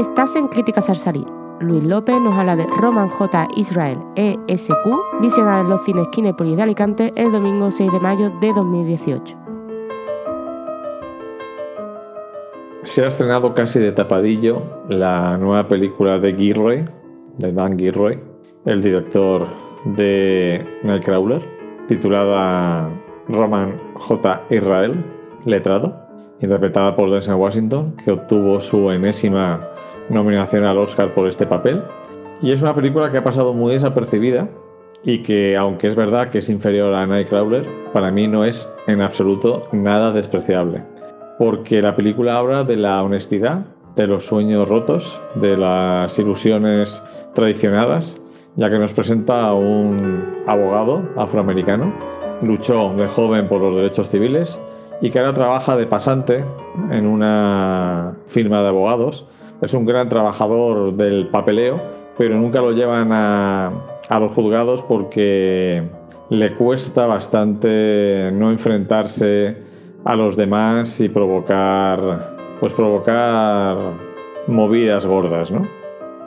[0.00, 1.26] Estás en Crítica Sarsarí.
[1.60, 3.48] Luis López nos habla de Roman J.
[3.54, 4.72] Israel ESQ,
[5.20, 9.38] visionada en los cines Kinepolis de Alicante el domingo 6 de mayo de 2018.
[12.84, 16.88] Se ha estrenado casi de tapadillo la nueva película de Gilroy,
[17.36, 18.18] de Dan Gilroy,
[18.64, 19.48] el director
[19.84, 21.42] de Nightcrawler,
[21.88, 22.88] titulada
[23.28, 24.44] Roman J.
[24.48, 25.04] Israel,
[25.44, 25.99] letrado,
[26.40, 29.60] interpretada por Denzel Washington, que obtuvo su enésima
[30.08, 31.82] nominación al Oscar por este papel.
[32.42, 34.48] Y es una película que ha pasado muy desapercibida
[35.04, 39.00] y que, aunque es verdad que es inferior a Nightcrawler, para mí no es en
[39.00, 40.82] absoluto nada despreciable.
[41.38, 43.64] Porque la película habla de la honestidad,
[43.96, 47.02] de los sueños rotos, de las ilusiones
[47.34, 48.20] traicionadas,
[48.56, 51.92] ya que nos presenta a un abogado afroamericano,
[52.42, 54.58] luchó de joven por los derechos civiles
[55.00, 56.44] y que ahora trabaja de pasante
[56.90, 59.26] en una firma de abogados.
[59.62, 61.80] Es un gran trabajador del papeleo,
[62.18, 63.72] pero nunca lo llevan a,
[64.10, 65.82] los juzgados porque
[66.28, 69.56] le cuesta bastante no enfrentarse
[70.04, 73.76] a los demás y provocar, pues provocar
[74.46, 75.66] movidas gordas, ¿no?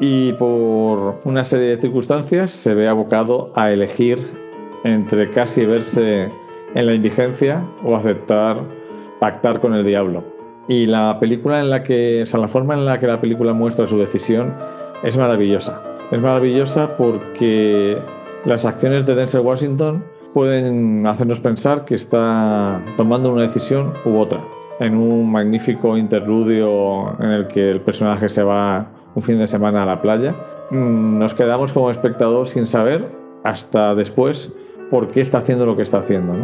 [0.00, 4.18] Y por una serie de circunstancias se ve abocado a elegir
[4.84, 6.30] entre casi verse
[6.74, 8.58] en la indigencia o aceptar
[9.22, 10.24] pactar con el diablo.
[10.66, 13.52] Y la película en la que, o sea, la forma en la que la película
[13.52, 14.52] muestra su decisión
[15.04, 15.80] es maravillosa.
[16.10, 17.96] Es maravillosa porque
[18.44, 20.02] las acciones de Denzel Washington
[20.34, 24.40] pueden hacernos pensar que está tomando una decisión u otra.
[24.80, 29.84] En un magnífico interludio en el que el personaje se va un fin de semana
[29.84, 30.34] a la playa,
[30.70, 33.06] mm, nos quedamos como espectador sin saber
[33.44, 34.52] hasta después
[34.92, 36.34] por qué está haciendo lo que está haciendo.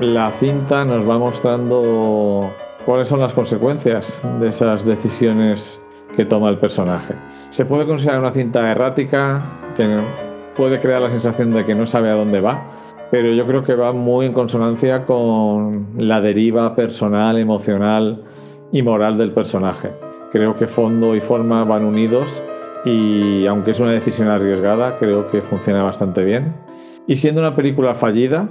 [0.00, 2.52] La cinta nos va mostrando
[2.86, 5.80] cuáles son las consecuencias de esas decisiones
[6.16, 7.14] que toma el personaje.
[7.50, 9.42] Se puede considerar una cinta errática,
[9.76, 9.96] que
[10.56, 12.62] puede crear la sensación de que no sabe a dónde va,
[13.10, 18.22] pero yo creo que va muy en consonancia con la deriva personal, emocional
[18.70, 19.90] y moral del personaje.
[20.30, 22.40] Creo que fondo y forma van unidos
[22.84, 26.54] y aunque es una decisión arriesgada, creo que funciona bastante bien.
[27.08, 28.48] Y siendo una película fallida,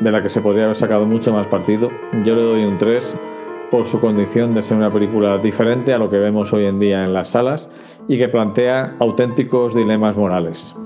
[0.00, 1.90] de la que se podría haber sacado mucho más partido,
[2.24, 3.16] yo le doy un 3
[3.70, 7.04] por su condición de ser una película diferente a lo que vemos hoy en día
[7.04, 7.68] en las salas
[8.06, 10.76] y que plantea auténticos dilemas morales.